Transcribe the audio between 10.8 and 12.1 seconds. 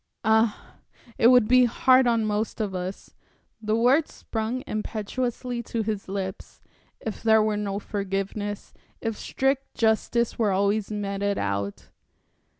meted out."